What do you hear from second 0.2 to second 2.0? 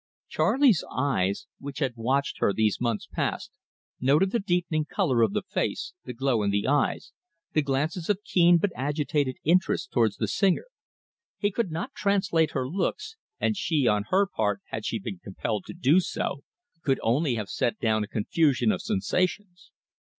Charley's eyes, which had